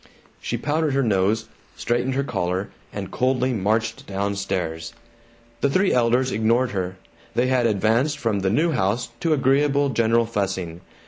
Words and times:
She 0.41 0.57
powdered 0.57 0.93
her 0.95 1.03
nose, 1.03 1.47
straightened 1.75 2.15
her 2.15 2.23
collar, 2.23 2.71
and 2.91 3.11
coldly 3.11 3.53
marched 3.53 4.07
down 4.07 4.35
stairs. 4.35 4.95
The 5.59 5.69
three 5.69 5.93
elders 5.93 6.31
ignored 6.31 6.71
her. 6.71 6.97
They 7.35 7.45
had 7.45 7.67
advanced 7.67 8.17
from 8.17 8.39
the 8.39 8.49
new 8.49 8.71
house 8.71 9.09
to 9.19 9.31
agreeable 9.31 9.89
general 9.89 10.25
fussing. 10.25 10.81